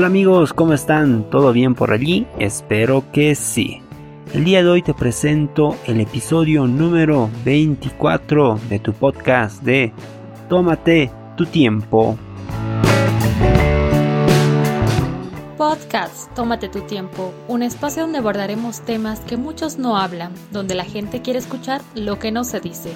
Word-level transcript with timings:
Hola 0.00 0.06
amigos, 0.06 0.54
¿cómo 0.54 0.72
están? 0.72 1.28
¿Todo 1.28 1.52
bien 1.52 1.74
por 1.74 1.92
allí? 1.92 2.26
Espero 2.38 3.04
que 3.12 3.34
sí. 3.34 3.82
El 4.32 4.44
día 4.44 4.62
de 4.62 4.70
hoy 4.70 4.80
te 4.80 4.94
presento 4.94 5.76
el 5.86 6.00
episodio 6.00 6.66
número 6.66 7.28
24 7.44 8.58
de 8.70 8.78
tu 8.78 8.94
podcast 8.94 9.62
de 9.62 9.92
Tómate 10.48 11.10
tu 11.36 11.44
tiempo. 11.44 12.16
Podcast 15.58 16.34
Tómate 16.34 16.70
tu 16.70 16.80
tiempo, 16.80 17.34
un 17.46 17.62
espacio 17.62 18.04
donde 18.04 18.20
abordaremos 18.20 18.80
temas 18.80 19.20
que 19.20 19.36
muchos 19.36 19.76
no 19.76 19.98
hablan, 19.98 20.32
donde 20.50 20.74
la 20.76 20.84
gente 20.84 21.20
quiere 21.20 21.40
escuchar 21.40 21.82
lo 21.94 22.18
que 22.18 22.32
no 22.32 22.44
se 22.44 22.60
dice. 22.60 22.94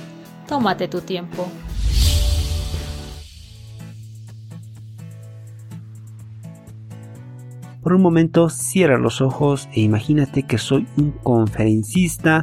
Tómate 0.49 0.89
tu 0.89 1.03
tiempo. 1.03 1.51
Por 7.85 7.93
un 7.93 8.01
momento 8.01 8.49
cierra 8.49 8.97
los 8.97 9.21
ojos 9.21 9.69
e 9.75 9.83
imagínate 9.83 10.45
que 10.45 10.57
soy 10.57 10.87
un 10.97 11.11
conferencista 11.11 12.41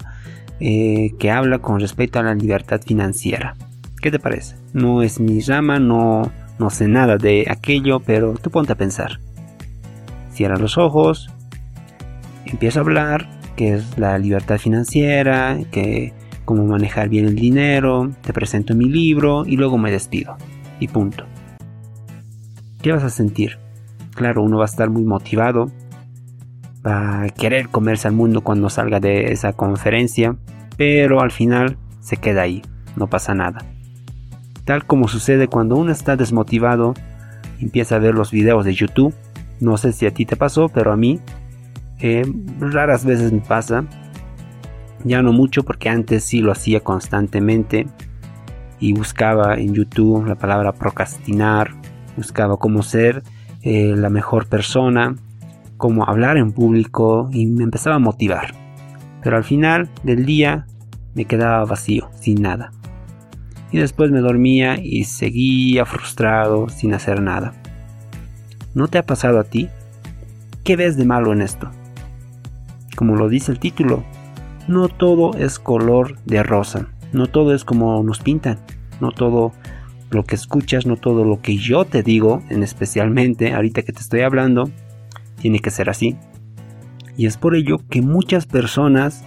eh, 0.59 1.13
que 1.17 1.31
habla 1.31 1.57
con 1.59 1.79
respecto 1.79 2.19
a 2.19 2.23
la 2.23 2.35
libertad 2.35 2.79
financiera. 2.79 3.55
¿Qué 3.99 4.11
te 4.11 4.19
parece? 4.19 4.55
No 4.73 5.01
es 5.01 5.19
mi 5.19 5.41
rama, 5.41 5.79
no, 5.79 6.31
no 6.59 6.69
sé 6.69 6.87
nada 6.87 7.17
de 7.17 7.47
aquello, 7.49 8.01
pero 8.01 8.35
tú 8.35 8.51
ponte 8.51 8.73
a 8.73 8.77
pensar. 8.77 9.19
Cierra 10.31 10.57
los 10.57 10.77
ojos, 10.77 11.31
empiezo 12.45 12.77
a 12.77 12.83
hablar 12.83 13.27
qué 13.55 13.73
es 13.73 13.97
la 13.97 14.19
libertad 14.19 14.59
financiera, 14.59 15.57
que 15.71 16.13
cómo 16.45 16.65
manejar 16.65 17.09
bien 17.09 17.25
el 17.25 17.35
dinero, 17.35 18.11
te 18.21 18.31
presento 18.31 18.75
mi 18.75 18.85
libro 18.85 19.43
y 19.47 19.57
luego 19.57 19.79
me 19.79 19.89
despido. 19.89 20.37
Y 20.79 20.87
punto. 20.87 21.25
¿Qué 22.83 22.91
vas 22.91 23.03
a 23.03 23.09
sentir? 23.09 23.60
Claro, 24.15 24.43
uno 24.43 24.57
va 24.57 24.63
a 24.63 24.65
estar 24.65 24.89
muy 24.89 25.03
motivado, 25.03 25.71
va 26.85 27.23
a 27.23 27.29
querer 27.29 27.69
comerse 27.69 28.07
al 28.07 28.13
mundo 28.13 28.41
cuando 28.41 28.69
salga 28.69 28.99
de 28.99 29.31
esa 29.31 29.53
conferencia, 29.53 30.35
pero 30.77 31.21
al 31.21 31.31
final 31.31 31.77
se 31.99 32.17
queda 32.17 32.41
ahí, 32.41 32.61
no 32.95 33.07
pasa 33.07 33.33
nada. 33.33 33.59
Tal 34.65 34.85
como 34.85 35.07
sucede 35.07 35.47
cuando 35.47 35.75
uno 35.75 35.91
está 35.91 36.15
desmotivado, 36.15 36.93
empieza 37.59 37.95
a 37.95 37.99
ver 37.99 38.15
los 38.15 38.31
videos 38.31 38.65
de 38.65 38.73
YouTube, 38.73 39.13
no 39.59 39.77
sé 39.77 39.91
si 39.93 40.05
a 40.05 40.13
ti 40.13 40.25
te 40.25 40.35
pasó, 40.35 40.69
pero 40.69 40.91
a 40.91 40.97
mí 40.97 41.19
eh, 41.99 42.25
raras 42.59 43.05
veces 43.05 43.31
me 43.31 43.41
pasa, 43.41 43.85
ya 45.03 45.21
no 45.21 45.33
mucho 45.33 45.63
porque 45.63 45.89
antes 45.89 46.23
sí 46.23 46.41
lo 46.41 46.51
hacía 46.51 46.81
constantemente 46.81 47.87
y 48.79 48.93
buscaba 48.93 49.55
en 49.55 49.73
YouTube 49.73 50.25
la 50.25 50.35
palabra 50.35 50.73
procrastinar, 50.73 51.71
buscaba 52.17 52.57
cómo 52.57 52.81
ser 52.81 53.23
eh, 53.63 53.95
la 53.95 54.09
mejor 54.09 54.47
persona, 54.47 55.15
cómo 55.77 56.07
hablar 56.07 56.37
en 56.37 56.51
público 56.51 57.29
y 57.31 57.45
me 57.47 57.63
empezaba 57.63 57.97
a 57.97 57.99
motivar. 57.99 58.53
Pero 59.23 59.37
al 59.37 59.43
final 59.43 59.89
del 60.03 60.25
día 60.25 60.65
me 61.15 61.25
quedaba 61.25 61.65
vacío, 61.65 62.09
sin 62.19 62.41
nada. 62.41 62.71
Y 63.71 63.77
después 63.77 64.11
me 64.11 64.19
dormía 64.19 64.77
y 64.81 65.05
seguía 65.05 65.85
frustrado 65.85 66.69
sin 66.69 66.93
hacer 66.93 67.21
nada. 67.21 67.53
¿No 68.73 68.87
te 68.87 68.97
ha 68.97 69.05
pasado 69.05 69.39
a 69.39 69.43
ti? 69.43 69.69
¿Qué 70.63 70.75
ves 70.75 70.97
de 70.97 71.05
malo 71.05 71.33
en 71.33 71.41
esto? 71.41 71.69
Como 72.95 73.15
lo 73.15 73.29
dice 73.29 73.51
el 73.51 73.59
título, 73.59 74.03
no 74.67 74.87
todo 74.87 75.35
es 75.35 75.59
color 75.59 76.17
de 76.25 76.43
rosa, 76.43 76.87
no 77.13 77.27
todo 77.27 77.53
es 77.53 77.65
como 77.65 78.03
nos 78.03 78.19
pintan, 78.19 78.59
no 78.99 79.11
todo 79.11 79.53
lo 80.11 80.23
que 80.25 80.35
escuchas, 80.35 80.85
no 80.85 80.97
todo 80.97 81.23
lo 81.23 81.41
que 81.41 81.57
yo 81.57 81.85
te 81.85 82.03
digo, 82.03 82.43
en 82.49 82.63
especialmente 82.63 83.53
ahorita 83.53 83.81
que 83.81 83.93
te 83.93 84.01
estoy 84.01 84.21
hablando, 84.21 84.69
tiene 85.39 85.59
que 85.59 85.71
ser 85.71 85.89
así. 85.89 86.17
Y 87.17 87.25
es 87.25 87.37
por 87.37 87.55
ello 87.55 87.77
que 87.89 88.01
muchas 88.01 88.45
personas, 88.45 89.23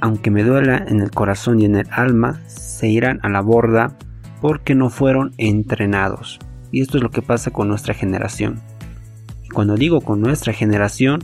aunque 0.00 0.30
me 0.30 0.42
duela 0.42 0.84
en 0.86 1.00
el 1.00 1.10
corazón 1.10 1.60
y 1.60 1.64
en 1.64 1.76
el 1.76 1.86
alma, 1.90 2.40
se 2.46 2.88
irán 2.88 3.20
a 3.22 3.28
la 3.28 3.40
borda 3.40 3.96
porque 4.40 4.74
no 4.74 4.90
fueron 4.90 5.32
entrenados. 5.38 6.38
Y 6.72 6.82
esto 6.82 6.98
es 6.98 7.02
lo 7.02 7.10
que 7.10 7.22
pasa 7.22 7.50
con 7.50 7.68
nuestra 7.68 7.94
generación. 7.94 8.60
Y 9.44 9.48
cuando 9.48 9.76
digo 9.76 10.00
con 10.00 10.20
nuestra 10.20 10.52
generación, 10.52 11.20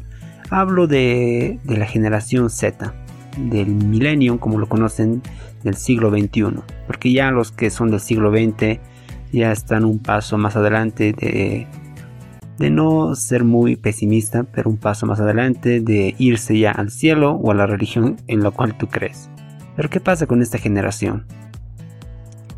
hablo 0.51 0.87
de, 0.87 1.59
de 1.65 1.77
la 1.77 1.87
generación 1.87 2.51
Z, 2.51 2.95
del 3.37 3.69
millennium 3.69 4.39
como 4.39 4.59
lo 4.59 4.69
conocen 4.69 5.23
del 5.63 5.77
siglo 5.77 6.11
XXI, 6.11 6.61
porque 6.87 7.13
ya 7.13 7.31
los 7.31 7.53
que 7.53 7.71
son 7.71 7.91
del 7.91 8.01
siglo 8.01 8.31
XX 8.31 8.81
ya 9.33 9.53
están 9.53 9.85
un 9.85 9.99
paso 9.99 10.39
más 10.39 10.57
adelante 10.57 11.13
de, 11.13 11.67
de 12.59 12.71
no 12.71 13.15
ser 13.15 13.45
muy 13.45 13.77
pesimista, 13.77 14.45
pero 14.45 14.71
un 14.71 14.77
paso 14.77 15.07
más 15.07 15.21
adelante 15.21 15.81
de 15.81 16.15
irse 16.19 16.59
ya 16.59 16.71
al 16.71 16.91
cielo 16.91 17.33
o 17.33 17.51
a 17.51 17.55
la 17.55 17.67
religión 17.67 18.17
en 18.27 18.43
la 18.43 18.51
cual 18.51 18.77
tú 18.79 18.89
crees. 18.89 19.29
Pero 19.77 19.91
¿qué 19.91 20.01
pasa 20.01 20.27
con 20.27 20.41
esta 20.41 20.59
generación? 20.59 21.27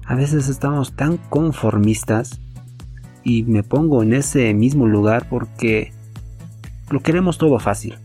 A 0.06 0.14
veces 0.14 0.48
estamos 0.48 0.94
tan 0.94 1.16
conformistas 1.16 2.40
y 3.24 3.42
me 3.42 3.62
pongo 3.62 4.02
en 4.02 4.14
ese 4.14 4.54
mismo 4.54 4.86
lugar 4.86 5.28
porque 5.28 5.92
lo 6.90 7.00
queremos 7.00 7.36
todo 7.36 7.58
fácil. 7.58 7.96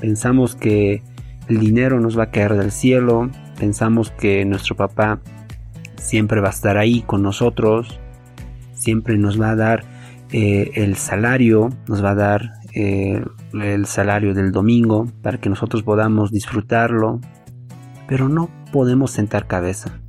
Pensamos 0.00 0.54
que 0.54 1.02
el 1.48 1.60
dinero 1.60 2.00
nos 2.00 2.18
va 2.18 2.24
a 2.24 2.30
caer 2.30 2.54
del 2.54 2.72
cielo, 2.72 3.30
pensamos 3.58 4.10
que 4.10 4.44
nuestro 4.44 4.76
papá 4.76 5.20
siempre 5.96 6.40
va 6.40 6.48
a 6.48 6.52
estar 6.52 6.76
ahí 6.76 7.02
con 7.02 7.22
nosotros, 7.22 8.00
siempre 8.74 9.16
nos 9.16 9.40
va 9.40 9.50
a 9.50 9.56
dar 9.56 9.84
eh, 10.32 10.72
el 10.74 10.96
salario, 10.96 11.70
nos 11.88 12.04
va 12.04 12.10
a 12.10 12.14
dar 12.14 12.52
eh, 12.74 13.24
el 13.54 13.86
salario 13.86 14.34
del 14.34 14.52
domingo 14.52 15.06
para 15.22 15.38
que 15.38 15.48
nosotros 15.48 15.82
podamos 15.82 16.32
disfrutarlo, 16.32 17.20
pero 18.08 18.28
no 18.28 18.50
podemos 18.72 19.12
sentar 19.12 19.46
cabeza. 19.46 20.00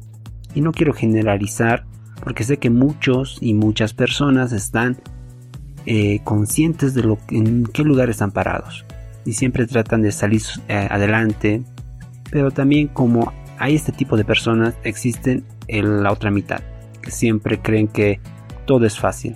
Y 0.55 0.61
no 0.61 0.71
quiero 0.71 0.93
generalizar 0.93 1.85
porque 2.23 2.43
sé 2.43 2.57
que 2.57 2.71
muchos 2.71 3.37
y 3.41 3.53
muchas 3.53 3.93
personas 3.93 4.51
están 4.53 4.97
eh, 5.85 6.19
conscientes 6.23 6.95
de 6.95 7.03
lo, 7.03 7.19
en 7.29 7.65
qué 7.67 7.83
lugar 7.83 8.09
están 8.09 8.31
parados 8.31 8.86
y 9.27 9.33
siempre 9.33 9.67
tratan 9.67 10.01
de 10.01 10.13
salir 10.13 10.41
eh, 10.69 10.87
adelante, 10.89 11.61
pero 12.31 12.49
también 12.49 12.87
como 12.87 13.33
hay 13.59 13.75
este 13.75 13.91
tipo 13.91 14.15
de 14.15 14.23
personas, 14.23 14.75
existen 14.85 15.43
en 15.67 16.01
la 16.01 16.13
otra 16.13 16.31
mitad, 16.31 16.61
que 17.01 17.11
siempre 17.11 17.59
creen 17.59 17.89
que 17.89 18.21
todo 18.65 18.85
es 18.85 18.97
fácil. 18.97 19.35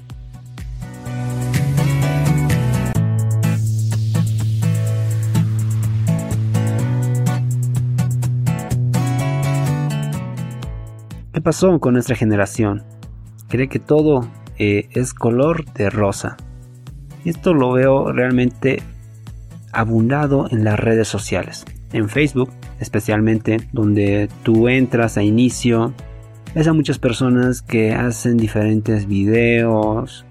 ¿Qué 11.34 11.42
pasó 11.42 11.78
con 11.82 11.96
nuestra 11.96 12.16
generación? 12.16 12.84
Cree 13.50 13.68
que 13.68 13.80
todo 13.80 14.26
eh, 14.58 14.88
es 14.92 15.14
color 15.14 15.66
de 15.74 15.90
rosa. 15.90 16.38
Esto 17.26 17.54
lo 17.54 17.74
veo 17.74 18.14
realmente 18.14 18.82
abundado 19.72 20.48
en 20.50 20.64
las 20.64 20.80
redes 20.80 21.08
sociales. 21.08 21.66
En 21.94 22.10
Facebook, 22.10 22.50
especialmente, 22.80 23.68
donde 23.74 24.30
tú 24.44 24.68
entras 24.68 25.18
a 25.18 25.24
inicio, 25.24 25.94
ves 26.56 26.68
a 26.68 26.74
muchas 26.74 27.00
personas 27.00 27.62
que 27.62 27.94
hacen 27.94 28.38
diferentes 28.38 29.08
videos, 29.08 30.26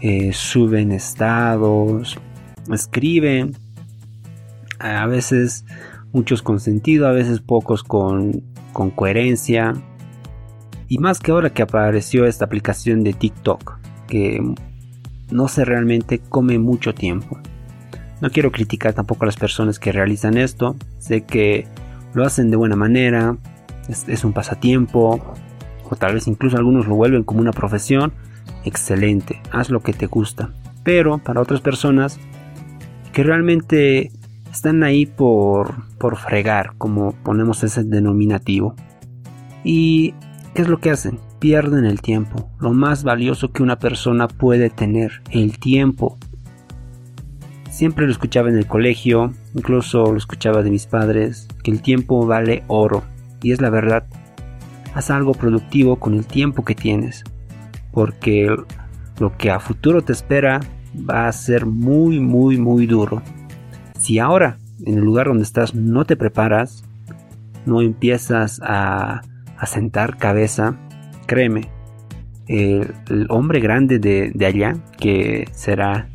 eh, 0.00 0.32
suben 0.32 0.92
estados, 0.92 2.18
escriben, 2.70 3.56
a 4.78 5.06
veces 5.06 5.64
muchos 6.12 6.42
con 6.42 6.60
sentido, 6.60 7.06
a 7.06 7.12
veces 7.12 7.40
pocos 7.40 7.82
con, 7.82 8.42
coherencia. 8.94 9.74
Y 10.88 10.98
más 10.98 11.20
que 11.20 11.32
ahora 11.32 11.50
que 11.50 11.62
apareció 11.62 12.26
esta 12.26 12.44
aplicación 12.44 13.02
de 13.02 13.12
TikTok, 13.12 13.78
que 14.06 14.40
no 15.30 15.48
sé 15.48 15.64
realmente 15.64 16.18
come 16.18 16.58
mucho 16.58 16.94
tiempo. 16.94 17.38
No 18.20 18.30
quiero 18.30 18.52
criticar 18.52 18.94
tampoco 18.94 19.24
a 19.24 19.26
las 19.26 19.36
personas 19.36 19.78
que 19.78 19.92
realizan 19.92 20.36
esto. 20.36 20.76
Sé 20.98 21.22
que 21.22 21.66
lo 22.14 22.24
hacen 22.24 22.50
de 22.50 22.56
buena 22.56 22.76
manera, 22.76 23.36
es, 23.88 24.24
un 24.24 24.32
pasatiempo, 24.32 25.20
o 25.88 25.96
tal 25.96 26.14
vez 26.14 26.26
incluso 26.26 26.56
algunos 26.56 26.86
lo 26.86 26.94
vuelven 26.94 27.24
como 27.24 27.40
una 27.40 27.52
profesión. 27.52 28.12
Excelente, 28.64 29.40
haz 29.50 29.70
lo 29.70 29.80
que 29.80 29.92
te 29.92 30.06
gusta. 30.06 30.50
Pero 30.82 31.18
para 31.18 31.40
otras 31.40 31.60
personas 31.60 32.18
que 33.12 33.22
realmente 33.22 34.10
están 34.50 34.82
ahí 34.82 35.06
por, 35.06 35.74
por 35.98 36.16
fregar, 36.16 36.74
como 36.78 37.12
ponemos 37.12 37.62
ese 37.64 37.84
denominativo. 37.84 38.74
¿Y 39.64 40.14
qué 40.54 40.62
es 40.62 40.68
lo 40.68 40.78
que 40.78 40.90
hacen? 40.90 41.18
Pierden 41.40 41.84
el 41.84 42.00
tiempo, 42.00 42.50
lo 42.58 42.72
más 42.72 43.02
valioso 43.02 43.52
que 43.52 43.62
una 43.62 43.78
persona 43.78 44.28
puede 44.28 44.70
tener, 44.70 45.22
el 45.30 45.58
tiempo. 45.58 46.18
Siempre 47.74 48.06
lo 48.06 48.12
escuchaba 48.12 48.50
en 48.50 48.56
el 48.56 48.68
colegio, 48.68 49.34
incluso 49.52 50.12
lo 50.12 50.16
escuchaba 50.16 50.62
de 50.62 50.70
mis 50.70 50.86
padres, 50.86 51.48
que 51.64 51.72
el 51.72 51.82
tiempo 51.82 52.24
vale 52.24 52.62
oro. 52.68 53.02
Y 53.42 53.50
es 53.50 53.60
la 53.60 53.68
verdad. 53.68 54.06
Haz 54.94 55.10
algo 55.10 55.32
productivo 55.32 55.96
con 55.96 56.14
el 56.14 56.24
tiempo 56.24 56.64
que 56.64 56.76
tienes. 56.76 57.24
Porque 57.90 58.46
lo 59.18 59.36
que 59.36 59.50
a 59.50 59.58
futuro 59.58 60.02
te 60.02 60.12
espera 60.12 60.60
va 60.94 61.26
a 61.26 61.32
ser 61.32 61.66
muy, 61.66 62.20
muy, 62.20 62.58
muy 62.58 62.86
duro. 62.86 63.22
Si 63.98 64.20
ahora, 64.20 64.56
en 64.86 64.98
el 64.98 65.04
lugar 65.04 65.26
donde 65.26 65.42
estás, 65.42 65.74
no 65.74 66.04
te 66.04 66.14
preparas, 66.14 66.84
no 67.66 67.82
empiezas 67.82 68.60
a, 68.62 69.22
sentar 69.66 70.16
cabeza, 70.16 70.76
créeme, 71.26 71.62
el, 72.46 73.26
hombre 73.30 73.58
grande 73.58 73.98
de, 73.98 74.30
de, 74.32 74.46
allá, 74.46 74.76
que 74.96 75.48
será 75.50 76.08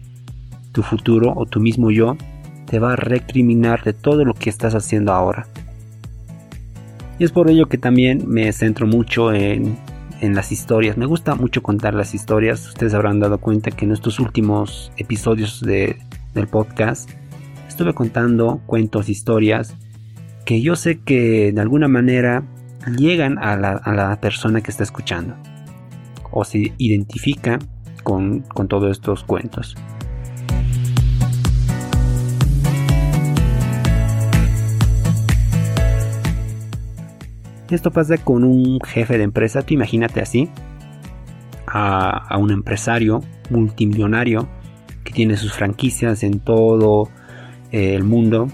tu 0.71 0.83
futuro 0.83 1.33
o 1.35 1.45
tu 1.45 1.59
mismo 1.59 1.91
yo, 1.91 2.17
te 2.65 2.79
va 2.79 2.93
a 2.93 2.95
recriminar 2.95 3.83
de 3.83 3.93
todo 3.93 4.25
lo 4.25 4.33
que 4.33 4.49
estás 4.49 4.75
haciendo 4.75 5.13
ahora. 5.13 5.47
Y 7.17 7.23
es 7.23 7.31
por 7.31 7.49
ello 7.49 7.67
que 7.67 7.77
también 7.77 8.23
me 8.27 8.51
centro 8.53 8.87
mucho 8.87 9.33
en, 9.33 9.77
en 10.21 10.35
las 10.35 10.51
historias. 10.51 10.97
Me 10.97 11.05
gusta 11.05 11.35
mucho 11.35 11.61
contar 11.61 11.93
las 11.93 12.13
historias. 12.13 12.67
Ustedes 12.67 12.93
habrán 12.93 13.19
dado 13.19 13.39
cuenta 13.39 13.71
que 13.71 13.85
en 13.85 13.91
estos 13.91 14.19
últimos 14.19 14.91
episodios 14.97 15.61
de, 15.61 15.97
del 16.33 16.47
podcast 16.47 17.09
estuve 17.67 17.93
contando 17.93 18.61
cuentos, 18.65 19.09
historias 19.09 19.75
que 20.45 20.61
yo 20.61 20.75
sé 20.75 20.99
que 20.99 21.51
de 21.51 21.61
alguna 21.61 21.87
manera 21.87 22.43
llegan 22.97 23.37
a 23.37 23.55
la, 23.55 23.73
a 23.73 23.93
la 23.93 24.19
persona 24.19 24.61
que 24.61 24.71
está 24.71 24.83
escuchando 24.83 25.35
o 26.31 26.43
se 26.43 26.73
identifica 26.77 27.59
con, 28.03 28.41
con 28.41 28.67
todos 28.67 28.91
estos 28.91 29.23
cuentos. 29.23 29.75
Esto 37.69 37.91
pasa 37.91 38.17
con 38.17 38.43
un 38.43 38.79
jefe 38.81 39.19
de 39.19 39.23
empresa, 39.23 39.61
tú 39.61 39.75
imagínate 39.75 40.21
así, 40.21 40.49
a, 41.67 42.35
un 42.39 42.51
empresario 42.51 43.21
multimillonario 43.51 44.47
que 45.03 45.13
tiene 45.13 45.37
sus 45.37 45.53
franquicias 45.53 46.23
en 46.23 46.39
todo 46.39 47.09
eh, 47.71 47.93
el 47.93 48.03
mundo, 48.03 48.47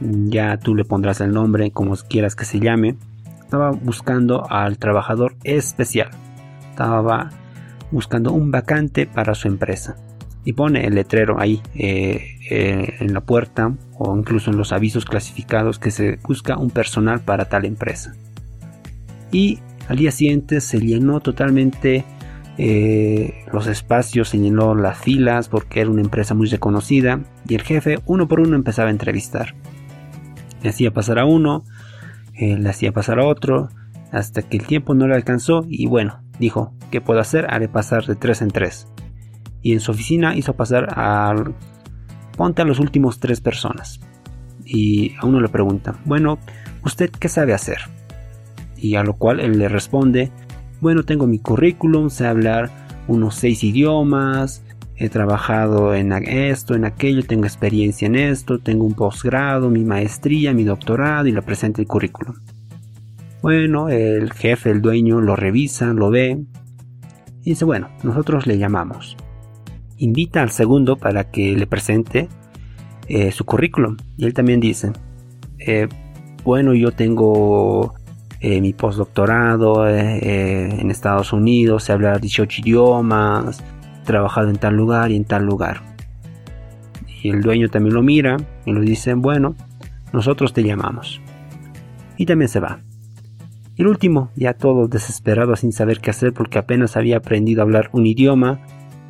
ya 0.00 0.56
tú 0.56 0.74
le 0.74 0.86
pondrás 0.86 1.20
el 1.20 1.32
nombre 1.32 1.72
como 1.72 1.94
quieras 2.08 2.34
que 2.36 2.46
se 2.46 2.58
llame, 2.58 2.96
estaba 3.38 3.70
buscando 3.70 4.50
al 4.50 4.78
trabajador 4.78 5.36
especial, 5.44 6.08
estaba 6.70 7.30
buscando 7.90 8.32
un 8.32 8.50
vacante 8.50 9.06
para 9.06 9.34
su 9.34 9.46
empresa. 9.46 9.96
Y 10.46 10.52
pone 10.52 10.86
el 10.86 10.94
letrero 10.94 11.40
ahí 11.40 11.62
eh, 11.74 12.36
eh, 12.50 12.96
en 13.00 13.14
la 13.14 13.22
puerta 13.22 13.72
o 13.96 14.14
incluso 14.14 14.50
en 14.50 14.58
los 14.58 14.72
avisos 14.72 15.06
clasificados 15.06 15.78
que 15.78 15.90
se 15.90 16.18
busca 16.22 16.58
un 16.58 16.68
personal 16.70 17.20
para 17.20 17.46
tal 17.46 17.64
empresa 17.64 18.14
y 19.34 19.58
al 19.88 19.96
día 19.96 20.12
siguiente 20.12 20.60
se 20.60 20.78
llenó 20.78 21.18
totalmente 21.18 22.04
eh, 22.56 23.44
los 23.52 23.66
espacios, 23.66 24.28
se 24.28 24.38
llenó 24.38 24.76
las 24.76 24.96
filas 24.96 25.48
porque 25.48 25.80
era 25.80 25.90
una 25.90 26.02
empresa 26.02 26.34
muy 26.34 26.46
reconocida 26.46 27.20
y 27.48 27.56
el 27.56 27.62
jefe 27.62 27.98
uno 28.06 28.28
por 28.28 28.38
uno 28.38 28.54
empezaba 28.54 28.88
a 28.88 28.92
entrevistar. 28.92 29.56
Le 30.62 30.70
hacía 30.70 30.92
pasar 30.92 31.18
a 31.18 31.24
uno, 31.24 31.64
eh, 32.34 32.56
le 32.56 32.68
hacía 32.68 32.92
pasar 32.92 33.18
a 33.18 33.26
otro, 33.26 33.70
hasta 34.12 34.42
que 34.42 34.56
el 34.56 34.66
tiempo 34.68 34.94
no 34.94 35.08
le 35.08 35.16
alcanzó 35.16 35.66
y 35.68 35.86
bueno, 35.86 36.22
dijo, 36.38 36.72
¿qué 36.92 37.00
puedo 37.00 37.18
hacer? 37.18 37.46
Haré 37.50 37.68
pasar 37.68 38.06
de 38.06 38.14
tres 38.14 38.40
en 38.40 38.48
tres. 38.48 38.86
Y 39.62 39.72
en 39.72 39.80
su 39.80 39.90
oficina 39.90 40.36
hizo 40.36 40.54
pasar 40.54 40.88
a... 40.90 41.34
Ponte 42.36 42.62
a 42.62 42.64
los 42.64 42.78
últimos 42.78 43.18
tres 43.18 43.40
personas. 43.40 44.00
Y 44.64 45.14
a 45.20 45.26
uno 45.26 45.40
le 45.40 45.48
pregunta, 45.48 45.98
bueno, 46.04 46.38
¿usted 46.84 47.10
qué 47.10 47.28
sabe 47.28 47.52
hacer? 47.52 47.78
Y 48.84 48.96
a 48.96 49.02
lo 49.02 49.14
cual 49.14 49.40
él 49.40 49.58
le 49.58 49.68
responde, 49.68 50.30
bueno, 50.82 51.04
tengo 51.04 51.26
mi 51.26 51.38
currículum, 51.38 52.10
sé 52.10 52.26
hablar 52.26 52.70
unos 53.08 53.34
seis 53.34 53.64
idiomas, 53.64 54.62
he 54.96 55.08
trabajado 55.08 55.94
en 55.94 56.12
esto, 56.12 56.74
en 56.74 56.84
aquello, 56.84 57.22
tengo 57.24 57.44
experiencia 57.44 58.04
en 58.04 58.14
esto, 58.14 58.58
tengo 58.58 58.84
un 58.84 58.92
posgrado, 58.92 59.70
mi 59.70 59.84
maestría, 59.84 60.52
mi 60.52 60.64
doctorado 60.64 61.26
y 61.26 61.32
le 61.32 61.40
presenta 61.40 61.80
el 61.80 61.88
currículum. 61.88 62.34
Bueno, 63.40 63.88
el 63.88 64.30
jefe, 64.32 64.70
el 64.70 64.82
dueño 64.82 65.22
lo 65.22 65.34
revisa, 65.34 65.94
lo 65.94 66.10
ve 66.10 66.44
y 67.42 67.50
dice, 67.50 67.64
bueno, 67.64 67.88
nosotros 68.02 68.46
le 68.46 68.58
llamamos. 68.58 69.16
Invita 69.96 70.42
al 70.42 70.50
segundo 70.50 70.96
para 70.96 71.30
que 71.30 71.56
le 71.56 71.66
presente 71.66 72.28
eh, 73.08 73.32
su 73.32 73.46
currículum 73.46 73.96
y 74.18 74.26
él 74.26 74.34
también 74.34 74.60
dice, 74.60 74.92
eh, 75.58 75.88
bueno, 76.44 76.74
yo 76.74 76.92
tengo 76.92 77.94
eh, 78.46 78.60
mi 78.60 78.74
postdoctorado 78.74 79.88
eh, 79.88 80.18
eh, 80.18 80.76
en 80.78 80.90
Estados 80.90 81.32
Unidos, 81.32 81.84
sé 81.84 81.92
hablar 81.92 82.20
18 82.20 82.60
idiomas, 82.60 83.64
trabajado 84.04 84.50
en 84.50 84.58
tal 84.58 84.76
lugar 84.76 85.10
y 85.10 85.16
en 85.16 85.24
tal 85.24 85.46
lugar. 85.46 85.80
Y 87.22 87.30
el 87.30 87.40
dueño 87.40 87.70
también 87.70 87.94
lo 87.94 88.02
mira 88.02 88.36
y 88.66 88.72
lo 88.72 88.82
dice, 88.82 89.14
bueno, 89.14 89.56
nosotros 90.12 90.52
te 90.52 90.62
llamamos. 90.62 91.22
Y 92.18 92.26
también 92.26 92.50
se 92.50 92.60
va. 92.60 92.80
El 93.78 93.86
último, 93.86 94.28
ya 94.36 94.52
todo 94.52 94.88
desesperado 94.88 95.56
sin 95.56 95.72
saber 95.72 96.00
qué 96.00 96.10
hacer 96.10 96.34
porque 96.34 96.58
apenas 96.58 96.98
había 96.98 97.16
aprendido 97.16 97.62
a 97.62 97.64
hablar 97.64 97.88
un 97.92 98.04
idioma 98.06 98.60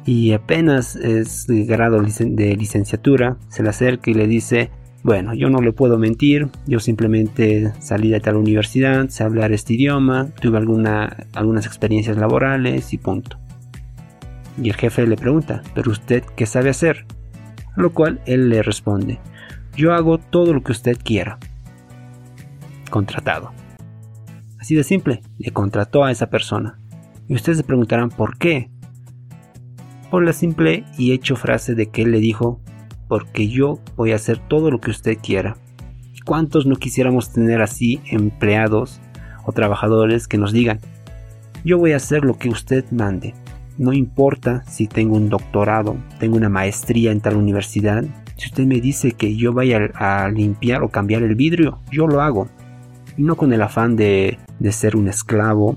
y 0.07 0.31
apenas 0.31 0.95
es 0.95 1.47
grado 1.49 2.01
de 2.01 2.57
licenciatura, 2.57 3.37
se 3.49 3.65
le 3.65 3.71
acerca 3.71 4.13
y 4.13 4.15
le 4.15 4.29
dice, 4.29 4.71
bueno, 5.05 5.35
yo 5.35 5.51
no 5.51 5.61
le 5.61 5.73
puedo 5.73 5.99
mentir, 5.99 6.49
yo 6.67 6.81
simplemente 6.81 7.75
salí 7.79 8.09
de 8.09 8.21
tal 8.21 8.37
universidad, 8.37 9.07
sé 9.11 9.23
hablar 9.23 9.53
este 9.53 9.75
idioma, 9.75 10.31
tuve 10.41 10.57
alguna, 10.57 11.27
algunas 11.35 11.67
experiencias 11.67 12.17
laborales 12.17 12.95
y 12.95 12.97
punto. 12.97 13.39
Y 14.57 14.71
el 14.71 14.77
jefe 14.77 15.07
le 15.07 15.19
pregunta, 15.19 15.63
¿pero 15.75 15.91
usted 15.91 16.25
qué 16.35 16.47
sabe 16.47 16.71
hacer? 16.71 17.05
A 17.77 17.83
lo 17.83 17.93
cual 17.93 18.23
él 18.25 18.49
le 18.49 18.63
responde, 18.63 19.19
yo 19.77 19.93
hago 19.93 20.17
todo 20.17 20.55
lo 20.55 20.63
que 20.63 20.73
usted 20.73 20.97
quiera. 20.97 21.39
Contratado. 22.89 23.53
Así 24.59 24.75
de 24.75 24.85
simple, 24.85 25.21
le 25.37 25.51
contrató 25.51 26.05
a 26.05 26.13
esa 26.13 26.31
persona. 26.31 26.79
Y 27.29 27.35
ustedes 27.35 27.59
se 27.59 27.65
preguntarán 27.65 28.09
por 28.09 28.39
qué. 28.39 28.71
Por 30.11 30.25
la 30.25 30.33
simple 30.33 30.87
y 30.97 31.13
hecho 31.13 31.37
frase 31.37 31.75
de 31.75 31.91
que 31.91 32.03
él 32.03 32.13
le 32.13 32.21
dijo, 32.21 32.63
porque 33.09 33.49
yo 33.49 33.81
voy 33.97 34.13
a 34.13 34.17
hacer 34.17 34.39
todo 34.39 34.71
lo 34.71 34.81
que 34.81 34.91
usted 34.91 35.19
quiera. 35.23 35.57
¿Cuántos 36.25 36.67
no 36.67 36.77
quisiéramos 36.77 37.33
tener 37.33 37.61
así 37.61 38.01
empleados 38.07 39.01
o 39.45 39.53
trabajadores 39.53 40.27
que 40.27 40.39
nos 40.39 40.53
digan, 40.53 40.81
yo 41.65 41.79
voy 41.79 41.93
a 41.93 41.97
hacer 41.97 42.25
lo 42.25 42.39
que 42.39 42.49
usted 42.49 42.85
mande? 42.91 43.35
No 43.77 43.93
importa 43.93 44.63
si 44.67 44.87
tengo 44.87 45.17
un 45.17 45.29
doctorado, 45.29 45.97
tengo 46.19 46.37
una 46.37 46.49
maestría 46.49 47.11
en 47.13 47.21
tal 47.21 47.37
universidad. 47.37 48.05
Si 48.37 48.47
usted 48.47 48.65
me 48.65 48.81
dice 48.81 49.13
que 49.13 49.37
yo 49.37 49.53
vaya 49.53 49.91
a 49.95 50.29
limpiar 50.29 50.83
o 50.83 50.89
cambiar 50.89 51.23
el 51.23 51.35
vidrio, 51.35 51.81
yo 51.91 52.07
lo 52.07 52.21
hago. 52.21 52.49
No 53.17 53.37
con 53.37 53.53
el 53.53 53.63
afán 53.63 53.97
de, 53.97 54.39
de 54.59 54.73
ser 54.73 54.97
un 54.97 55.09
esclavo, 55.09 55.77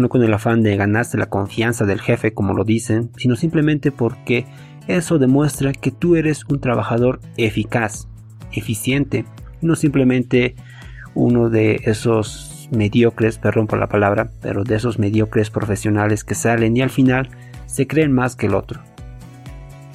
no 0.00 0.08
con 0.08 0.22
el 0.22 0.32
afán 0.32 0.62
de 0.62 0.76
ganarse 0.76 1.18
la 1.18 1.26
confianza 1.26 1.84
del 1.84 2.00
jefe, 2.00 2.32
como 2.32 2.54
lo 2.54 2.64
dicen, 2.64 3.10
sino 3.16 3.36
simplemente 3.36 3.92
porque 3.92 4.46
eso 4.86 5.18
demuestra 5.18 5.72
que 5.72 5.90
tú 5.90 6.16
eres 6.16 6.44
un 6.48 6.60
trabajador 6.60 7.20
eficaz, 7.36 8.08
eficiente, 8.52 9.24
no 9.60 9.76
simplemente 9.76 10.54
uno 11.14 11.50
de 11.50 11.80
esos 11.84 12.68
mediocres, 12.70 13.38
perdón 13.38 13.66
por 13.66 13.78
la 13.78 13.88
palabra, 13.88 14.32
pero 14.40 14.64
de 14.64 14.76
esos 14.76 14.98
mediocres 14.98 15.50
profesionales 15.50 16.24
que 16.24 16.34
salen 16.34 16.76
y 16.76 16.82
al 16.82 16.90
final 16.90 17.28
se 17.66 17.86
creen 17.86 18.12
más 18.12 18.34
que 18.34 18.46
el 18.46 18.54
otro. 18.54 18.80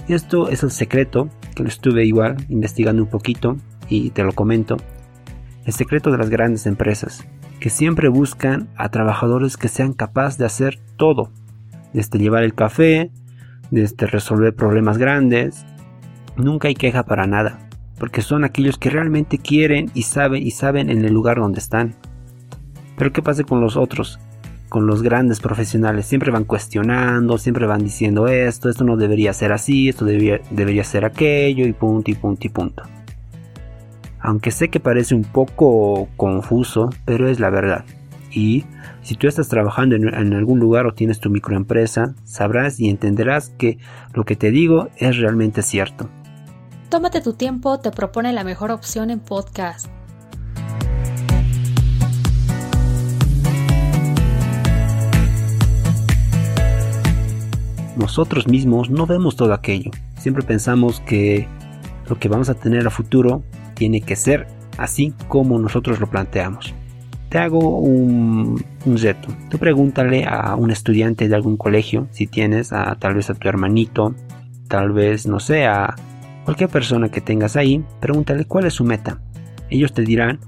Esto 0.07 0.49
es 0.49 0.63
el 0.63 0.71
secreto, 0.71 1.29
que 1.55 1.63
lo 1.63 1.69
estuve 1.69 2.05
igual 2.05 2.37
investigando 2.49 3.03
un 3.03 3.09
poquito 3.09 3.57
y 3.89 4.11
te 4.11 4.23
lo 4.23 4.31
comento. 4.33 4.77
El 5.65 5.73
secreto 5.73 6.11
de 6.11 6.17
las 6.17 6.29
grandes 6.29 6.65
empresas, 6.65 7.27
que 7.59 7.69
siempre 7.69 8.07
buscan 8.07 8.69
a 8.77 8.89
trabajadores 8.89 9.57
que 9.57 9.67
sean 9.67 9.93
capaces 9.93 10.37
de 10.37 10.45
hacer 10.45 10.79
todo, 10.95 11.31
desde 11.93 12.19
llevar 12.19 12.43
el 12.43 12.53
café, 12.53 13.11
desde 13.71 14.07
resolver 14.07 14.55
problemas 14.55 14.97
grandes. 14.97 15.65
Nunca 16.35 16.67
hay 16.67 16.75
queja 16.75 17.03
para 17.03 17.27
nada, 17.27 17.67
porque 17.97 18.21
son 18.21 18.43
aquellos 18.43 18.77
que 18.77 18.89
realmente 18.89 19.37
quieren 19.37 19.89
y 19.93 20.03
saben 20.03 20.45
y 20.45 20.51
saben 20.51 20.89
en 20.89 21.03
el 21.03 21.13
lugar 21.13 21.37
donde 21.37 21.59
están. 21.59 21.95
Pero 22.97 23.11
¿qué 23.11 23.21
pasa 23.21 23.43
con 23.43 23.61
los 23.61 23.77
otros? 23.77 24.19
Con 24.69 24.85
los 24.85 25.01
grandes 25.01 25.39
profesionales, 25.39 26.05
siempre 26.05 26.31
van 26.31 26.43
cuestionando, 26.43 27.37
siempre 27.37 27.65
van 27.65 27.83
diciendo 27.83 28.27
esto, 28.27 28.69
esto 28.69 28.83
no 28.83 28.97
debería 28.97 29.33
ser 29.33 29.51
así, 29.51 29.89
esto 29.89 30.03
debería, 30.03 30.41
debería 30.51 30.83
ser 30.83 31.05
aquello, 31.05 31.65
y 31.65 31.73
punto, 31.73 32.11
y 32.11 32.15
punto, 32.15 32.47
y 32.47 32.49
punto. 32.49 32.83
Aunque 34.19 34.51
sé 34.51 34.69
que 34.69 34.79
parece 34.79 35.15
un 35.15 35.23
poco 35.23 36.09
confuso, 36.17 36.89
pero 37.05 37.29
es 37.29 37.39
la 37.39 37.49
verdad. 37.49 37.85
Y 38.37 38.65
si 39.01 39.15
tú 39.15 39.27
estás 39.27 39.49
trabajando 39.49 39.95
en, 39.95 40.33
algún 40.35 40.59
lugar 40.59 40.85
o 40.85 40.93
tienes 40.93 41.19
tu 41.19 41.31
microempresa, 41.31 42.13
sabrás 42.23 42.79
y 42.79 42.87
entenderás 42.87 43.49
que 43.57 43.79
lo 44.13 44.25
que 44.25 44.35
te 44.35 44.51
digo 44.51 44.89
es 44.97 45.17
realmente 45.17 45.63
cierto. 45.63 46.07
Tómate 46.89 47.21
tu 47.21 47.33
tiempo, 47.33 47.79
te 47.79 47.89
propone 47.89 48.31
la 48.33 48.43
mejor 48.43 48.69
opción 48.69 49.09
en 49.09 49.21
podcast. 49.21 49.87
nosotros 57.95 58.47
mismos 58.47 58.91
no 58.91 59.07
vemos 59.07 59.35
todo 59.35 59.55
aquello. 59.55 59.89
Siempre 60.19 60.43
pensamos 60.43 60.99
que 60.99 61.47
lo 62.07 62.19
que 62.19 62.29
vamos 62.29 62.47
a 62.47 62.53
tener 62.53 62.85
a 62.85 62.91
futuro 62.91 63.41
tiene 63.73 64.01
que 64.01 64.15
ser 64.15 64.45
así 64.77 65.15
como 65.27 65.57
nosotros 65.57 65.99
lo 65.99 66.07
planteamos. 66.07 66.75
Te 67.29 67.39
hago 67.39 67.79
un, 67.79 68.63
reto. 68.85 69.29
Tú 69.49 69.57
pregúntale 69.57 70.25
a 70.25 70.55
un 70.55 70.71
estudiante 70.71 71.27
de 71.27 71.35
algún 71.35 71.57
colegio, 71.57 72.07
si 72.11 72.25
tienes, 72.25 72.71
a, 72.71 72.95
tal 72.95 73.15
vez 73.15 73.29
a 73.29 73.33
tu 73.33 73.49
hermanito, 73.49 74.15
tal 74.69 74.93
vez, 74.93 75.27
no 75.27 75.39
sé, 75.39 75.65
a 75.65 75.95
cualquier 76.45 76.69
persona 76.69 77.09
que 77.09 77.19
tengas 77.19 77.57
ahí, 77.57 77.83
pregúntale 77.99 78.45
cuál 78.45 78.65
es 78.65 78.75
su 78.75 78.85
meta. 78.85 79.19
Ellos 79.69 79.93
te 79.93 80.03
dirán, 80.03 80.39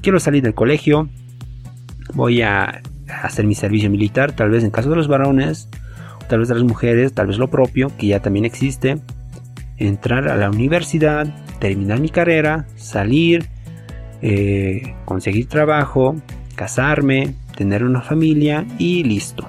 quiero 0.00 0.20
salir 0.20 0.42
del 0.44 0.54
colegio, 0.54 1.08
voy 2.14 2.42
a 2.42 2.82
hacer 3.22 3.44
mi 3.44 3.56
servicio 3.56 3.90
militar, 3.90 4.32
tal 4.32 4.50
vez 4.50 4.62
en 4.62 4.70
caso 4.70 4.90
de 4.90 4.96
los 4.96 5.08
varones, 5.08 5.68
tal 6.28 6.38
vez 6.38 6.48
de 6.48 6.54
las 6.54 6.64
mujeres, 6.64 7.12
tal 7.12 7.26
vez 7.26 7.38
lo 7.38 7.50
propio, 7.50 7.90
que 7.98 8.06
ya 8.06 8.20
también 8.20 8.44
existe, 8.44 9.00
entrar 9.76 10.28
a 10.28 10.36
la 10.36 10.50
universidad, 10.50 11.26
terminar 11.58 12.00
mi 12.00 12.08
carrera, 12.08 12.66
salir, 12.76 13.48
eh, 14.22 14.94
conseguir 15.04 15.48
trabajo, 15.48 16.14
casarme, 16.54 17.34
tener 17.56 17.82
una 17.82 18.02
familia 18.02 18.64
y 18.78 19.02
listo. 19.02 19.48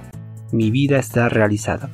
Mi 0.51 0.72
vida 0.72 0.98
está 0.98 1.30
realizada. 1.30 1.89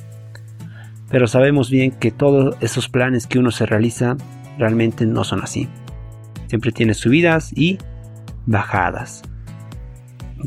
Pero 1.10 1.26
sabemos 1.26 1.70
bien 1.70 1.90
que 1.90 2.10
todos 2.10 2.56
esos 2.60 2.88
planes 2.88 3.26
que 3.26 3.38
uno 3.38 3.50
se 3.50 3.66
realiza 3.66 4.16
realmente 4.58 5.04
no 5.04 5.24
son 5.24 5.42
así. 5.42 5.68
Siempre 6.46 6.72
tiene 6.72 6.94
subidas 6.94 7.52
y 7.54 7.78
bajadas. 8.46 9.22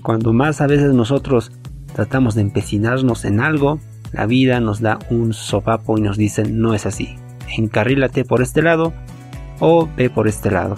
Cuando 0.02 0.34
más 0.34 0.60
a 0.60 0.68
veces 0.68 0.92
nosotros 0.94 1.52
tratamos 1.94 2.34
de 2.34 2.42
empecinarnos 2.42 3.25
en 3.25 3.42
algo, 3.42 3.80
la 4.12 4.25
vida 4.25 4.60
nos 4.60 4.82
da 4.82 4.98
un 5.12 5.34
sopapo 5.34 6.00
y 6.00 6.02
nos 6.02 6.18
dice 6.18 6.46
no 6.46 6.74
es 6.74 6.88
así. 6.88 7.16
Encarrílate 7.58 8.25
por 8.25 8.42
este 8.42 8.63
lado 8.63 8.92
o 9.60 9.88
ve 9.96 10.10
por 10.10 10.28
este 10.28 10.50
lado 10.50 10.75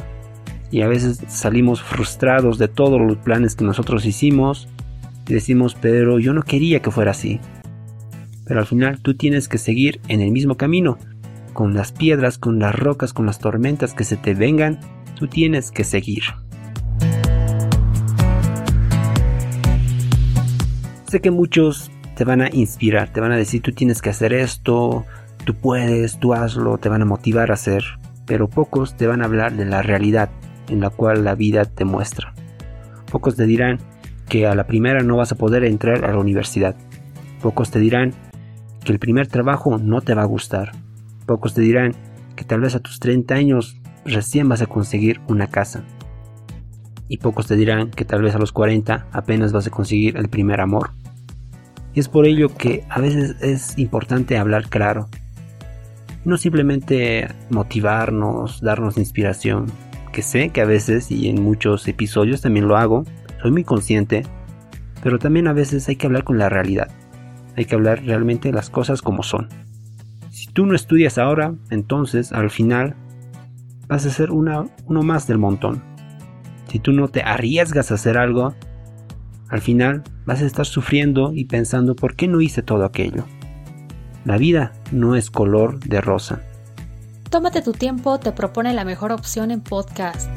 y 0.72 0.81
a 0.81 0.88
veces 0.88 1.22
salimos 1.27 1.81
frustrados 1.81 2.57
de 2.57 2.67
todos 2.67 3.00
los 3.00 3.17
planes 3.17 3.55
que 3.55 3.65
nosotros 3.65 4.05
hicimos 4.05 4.67
y 5.27 5.34
decimos, 5.34 5.75
pero 5.79 6.19
yo 6.19 6.34
no 6.34 6.43
quería 6.43 6.81
que 6.81 6.91
fuera 6.91 7.12
así. 7.12 7.39
Pero 8.45 8.60
al 8.60 8.65
final 8.65 9.01
tú 9.01 9.15
tienes 9.15 9.48
que 9.48 9.57
seguir 9.57 10.00
en 10.07 10.22
el 10.22 10.31
mismo 10.31 10.55
camino, 10.55 10.98
con 11.53 11.74
las 11.74 11.91
piedras, 11.91 12.38
con 12.38 12.60
las 12.60 12.75
rocas, 12.75 13.13
con 13.13 13.25
las 13.25 13.39
tormentas 13.39 13.93
que 13.93 14.03
se 14.03 14.17
te 14.17 14.34
vengan, 14.34 14.79
tú 15.15 15.27
tienes 15.27 15.72
que 15.72 15.84
seguir. 15.84 16.24
Sé 21.07 21.22
que 21.22 21.31
muchos 21.31 21.91
te 22.15 22.24
van 22.24 22.41
a 22.41 22.50
inspirar, 22.51 23.10
te 23.12 23.22
van 23.22 23.31
a 23.31 23.38
decir 23.38 23.62
tú 23.62 23.72
tienes 23.72 24.01
que 24.01 24.10
hacer 24.10 24.34
esto, 24.34 25.05
tú 25.45 25.55
puedes, 25.55 26.19
tú 26.19 26.34
hazlo, 26.34 26.77
te 26.77 26.89
van 26.89 27.01
a 27.01 27.05
motivar 27.05 27.51
a 27.51 27.55
hacer, 27.55 27.84
pero 28.25 28.50
pocos 28.50 28.98
te 28.98 29.07
van 29.07 29.22
a 29.22 29.25
hablar 29.25 29.53
de 29.53 29.65
la 29.65 29.81
realidad, 29.81 30.29
en 30.69 30.81
la 30.81 30.89
cual 30.89 31.24
la 31.24 31.36
vida 31.36 31.65
te 31.65 31.86
muestra. 31.86 32.34
Pocos 33.12 33.36
te 33.36 33.45
dirán 33.45 33.79
que 34.29 34.48
a 34.48 34.55
la 34.55 34.67
primera 34.67 35.01
no 35.01 35.17
vas 35.17 35.31
a 35.31 35.36
poder 35.36 35.63
entrar 35.63 36.05
a 36.05 36.12
la 36.12 36.19
universidad. 36.19 36.75
Pocos 37.41 37.72
te 37.72 37.79
dirán 37.79 38.13
que 38.84 38.91
el 38.91 39.00
primer 39.00 39.27
trabajo 39.27 39.77
no 39.77 40.01
te 40.01 40.13
va 40.13 40.24
a 40.24 40.25
gustar. 40.25 40.72
Pocos 41.25 41.53
te 41.53 41.62
dirán 41.62 41.93
que 42.36 42.43
tal 42.43 42.62
vez 42.62 42.75
a 42.75 42.79
tus 42.79 43.00
30 43.00 43.34
años 43.36 43.79
recién 44.05 44.48
vas 44.50 44.62
a 44.62 44.67
conseguir 44.67 45.22
una 45.27 45.48
casa. 45.48 45.84
Y 47.07 47.17
pocos 47.17 47.48
te 47.48 47.55
dirán 47.55 47.91
que 47.91 48.05
tal 48.05 48.22
vez 48.22 48.36
a 48.36 48.39
los 48.39 48.51
40 48.51 49.07
apenas 49.12 49.51
vas 49.51 49.67
a 49.67 49.72
conseguir 49.72 50.17
el 50.17 50.29
primer 50.29 50.62
amor. 50.62 50.91
Y 51.93 52.00
es 52.00 52.10
por 52.10 52.25
ello 52.25 52.50
que 52.55 52.84
a 52.89 53.00
veces 53.00 53.36
es 53.41 53.77
importante 53.77 54.38
hablar 54.38 54.67
claro. 54.69 55.07
No 56.25 56.38
simplemente 56.38 57.27
motivarnos, 57.50 58.60
darnos 58.62 58.98
inspiración, 58.98 59.67
que 60.15 60.22
sé 60.22 60.48
que 60.50 60.62
a 60.62 60.65
veces 60.65 61.12
y 61.12 61.27
en 61.27 61.43
muchos 61.43 61.86
episodios 61.89 62.39
también 62.39 62.69
lo 62.69 62.77
hago, 62.77 63.03
soy 63.41 63.51
muy 63.51 63.65
consciente, 63.65 64.24
pero 65.03 65.19
también 65.19 65.45
a 65.50 65.53
veces 65.53 65.89
hay 65.89 65.98
que 65.98 66.07
hablar 66.07 66.24
con 66.24 66.38
la 66.38 66.48
realidad, 66.48 66.88
hay 67.57 67.65
que 67.65 67.75
hablar 67.75 68.01
realmente 68.05 68.53
las 68.53 68.69
cosas 68.69 69.01
como 69.01 69.24
son. 69.24 69.50
Si 70.29 70.48
tú 70.48 70.65
no 70.65 70.74
estudias 70.74 71.17
ahora, 71.17 71.53
entonces 71.69 72.31
al 72.31 72.50
final 72.50 72.95
vas 73.89 74.05
a 74.05 74.10
ser 74.10 74.31
uno 74.31 74.69
más 74.88 75.27
del 75.27 75.38
montón. 75.38 75.84
Si 76.69 76.79
tú 76.79 76.93
no 76.93 77.10
te 77.10 77.22
arriesgas 77.22 77.91
a 77.91 77.95
hacer 77.95 78.17
algo, 78.17 78.55
al 79.50 79.60
final 79.60 80.01
vas 80.25 80.41
a 80.41 80.45
estar 80.45 80.65
sufriendo 80.65 81.34
y 81.34 81.43
pensando 81.43 81.93
por 81.98 82.15
qué 82.15 82.29
no 82.29 82.39
hice 82.39 82.62
todo 82.62 82.86
aquello. 82.86 83.25
La 84.24 84.38
vida 84.38 84.72
no 84.93 85.17
es 85.17 85.29
color 85.29 85.77
de 85.81 86.00
rosa. 86.00 86.41
Tómate 87.29 87.62
tu 87.62 87.74
tiempo 87.74 88.20
te 88.20 88.32
propone 88.32 88.74
la 88.74 88.86
mejor 88.86 89.12
opción 89.12 89.51
en 89.51 89.62
podcast. 89.62 90.29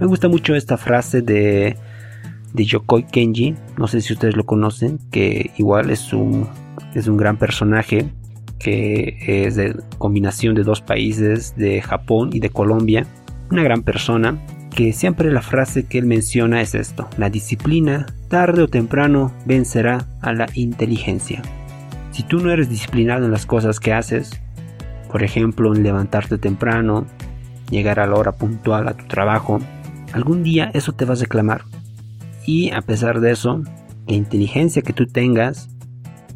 Me 0.00 0.06
gusta 0.06 0.28
mucho 0.28 0.54
esta 0.54 0.76
frase 0.76 1.22
de, 1.22 1.76
de 2.52 2.64
Yokoi 2.64 3.04
Kenji, 3.04 3.56
no 3.76 3.88
sé 3.88 4.00
si 4.00 4.12
ustedes 4.12 4.36
lo 4.36 4.44
conocen, 4.44 4.98
que 5.10 5.50
igual 5.56 5.90
es 5.90 6.12
un, 6.12 6.48
es 6.94 7.08
un 7.08 7.16
gran 7.16 7.36
personaje, 7.36 8.08
que 8.58 9.16
es 9.26 9.56
de 9.56 9.74
combinación 9.98 10.54
de 10.54 10.62
dos 10.62 10.80
países, 10.80 11.56
de 11.56 11.80
Japón 11.82 12.30
y 12.32 12.40
de 12.40 12.50
Colombia. 12.50 13.06
Una 13.50 13.62
gran 13.62 13.82
persona 13.82 14.38
que 14.78 14.92
siempre 14.92 15.32
la 15.32 15.42
frase 15.42 15.86
que 15.86 15.98
él 15.98 16.06
menciona 16.06 16.60
es 16.60 16.76
esto, 16.76 17.08
la 17.16 17.30
disciplina 17.30 18.06
tarde 18.28 18.62
o 18.62 18.68
temprano 18.68 19.32
vencerá 19.44 20.06
a 20.22 20.32
la 20.32 20.46
inteligencia. 20.54 21.42
Si 22.12 22.22
tú 22.22 22.38
no 22.38 22.52
eres 22.52 22.70
disciplinado 22.70 23.24
en 23.24 23.32
las 23.32 23.44
cosas 23.44 23.80
que 23.80 23.92
haces, 23.92 24.40
por 25.10 25.24
ejemplo 25.24 25.74
en 25.74 25.82
levantarte 25.82 26.38
temprano, 26.38 27.06
llegar 27.70 27.98
a 27.98 28.06
la 28.06 28.14
hora 28.14 28.36
puntual 28.36 28.86
a 28.86 28.96
tu 28.96 29.04
trabajo, 29.08 29.58
algún 30.12 30.44
día 30.44 30.70
eso 30.74 30.92
te 30.92 31.04
va 31.04 31.14
a 31.14 31.16
reclamar. 31.16 31.62
Y 32.46 32.70
a 32.70 32.80
pesar 32.80 33.18
de 33.18 33.32
eso, 33.32 33.64
la 34.06 34.14
inteligencia 34.14 34.82
que 34.82 34.92
tú 34.92 35.08
tengas 35.08 35.70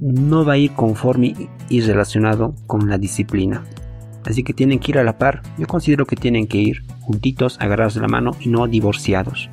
no 0.01 0.45
va 0.45 0.55
a 0.55 0.59
ir 0.59 0.73
conforme 0.73 1.49
y 1.69 1.81
relacionado 1.81 2.57
con 2.67 2.91
la 2.91 2.99
disciplina. 2.99 3.63
Así 4.25 4.43
que 4.43 4.53
tienen 4.53 4.81
que 4.81 4.91
ir 4.91 4.99
a 4.99 5.05
la 5.05 5.17
par. 5.17 5.43
Yo 5.59 5.69
considero 5.69 6.07
que 6.07 6.17
tienen 6.17 6.49
que 6.49 6.59
ir 6.59 6.83
juntitos, 7.03 7.59
agarrados 7.61 7.95
de 7.95 8.01
la 8.01 8.09
mano 8.09 8.31
y 8.41 8.49
no 8.49 8.67
divorciados. 8.67 9.51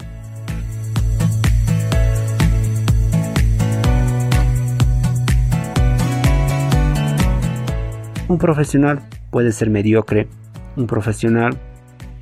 Un 8.27 8.37
profesional 8.37 9.01
puede 9.31 9.51
ser 9.51 9.69
mediocre, 9.71 10.27
un 10.75 10.85
profesional 10.85 11.57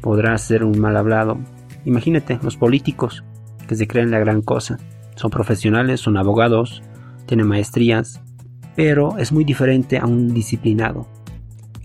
podrá 0.02 0.38
ser 0.38 0.64
un 0.64 0.80
mal 0.80 0.96
hablado. 0.96 1.38
Imagínate, 1.84 2.40
los 2.42 2.56
políticos 2.56 3.26
que 3.68 3.76
se 3.76 3.88
creen 3.88 4.12
la 4.12 4.20
gran 4.20 4.42
cosa. 4.42 4.78
Son 5.16 5.30
profesionales, 5.30 6.00
son 6.00 6.16
abogados, 6.16 6.82
tienen 7.26 7.48
maestrías, 7.48 8.22
pero 8.76 9.18
es 9.18 9.32
muy 9.32 9.44
diferente 9.44 9.98
a 9.98 10.06
un 10.06 10.34
disciplinado, 10.34 11.08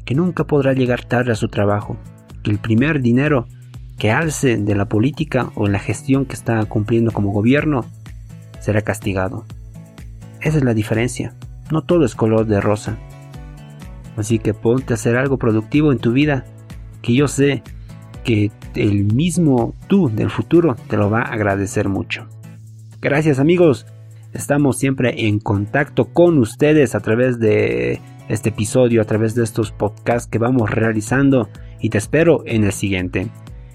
que 0.04 0.14
nunca 0.14 0.44
podrá 0.44 0.72
llegar 0.72 1.04
tarde 1.04 1.32
a 1.32 1.36
su 1.36 1.48
trabajo, 1.48 1.96
el 2.50 2.58
primer 2.58 3.00
dinero 3.00 3.46
que 3.98 4.10
alce 4.10 4.56
de 4.56 4.74
la 4.74 4.86
política 4.86 5.50
o 5.54 5.68
la 5.68 5.78
gestión 5.78 6.24
que 6.24 6.34
está 6.34 6.64
cumpliendo 6.64 7.12
como 7.12 7.30
gobierno 7.30 7.84
será 8.60 8.82
castigado. 8.82 9.44
Esa 10.40 10.58
es 10.58 10.64
la 10.64 10.74
diferencia. 10.74 11.34
No 11.70 11.82
todo 11.82 12.04
es 12.04 12.14
color 12.14 12.46
de 12.46 12.60
rosa. 12.60 12.98
Así 14.16 14.38
que 14.38 14.54
ponte 14.54 14.92
a 14.92 14.94
hacer 14.94 15.16
algo 15.16 15.38
productivo 15.38 15.92
en 15.92 15.98
tu 15.98 16.12
vida, 16.12 16.44
que 17.00 17.14
yo 17.14 17.28
sé 17.28 17.62
que 18.24 18.50
el 18.74 19.04
mismo 19.04 19.74
tú 19.88 20.08
del 20.08 20.30
futuro 20.30 20.76
te 20.88 20.96
lo 20.96 21.10
va 21.10 21.22
a 21.22 21.32
agradecer 21.32 21.88
mucho. 21.88 22.26
Gracias 23.00 23.38
amigos. 23.38 23.86
Estamos 24.32 24.78
siempre 24.78 25.26
en 25.26 25.38
contacto 25.38 26.06
con 26.06 26.38
ustedes 26.38 26.94
a 26.94 27.00
través 27.00 27.38
de 27.38 28.00
este 28.28 28.48
episodio, 28.48 29.02
a 29.02 29.04
través 29.04 29.34
de 29.34 29.44
estos 29.44 29.72
podcasts 29.72 30.28
que 30.28 30.38
vamos 30.38 30.70
realizando 30.70 31.48
y 31.82 31.90
te 31.90 31.98
espero 31.98 32.42
en 32.46 32.64
el 32.64 32.72
siguiente. 32.72 33.28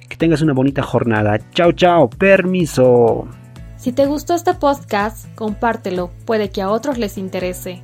Que 0.10 0.16
tengas 0.16 0.42
una 0.42 0.54
bonita 0.54 0.82
jornada. 0.82 1.38
Chao, 1.52 1.74
chao, 1.74 2.10
permiso. 2.10 3.28
Si 3.76 3.92
te 3.92 4.08
gustó 4.08 4.34
este 4.34 4.56
podcast, 4.56 5.28
compártelo, 5.36 6.10
puede 6.26 6.50
que 6.50 6.62
a 6.62 6.70
otros 6.70 6.98
les 6.98 7.18
interese. 7.18 7.84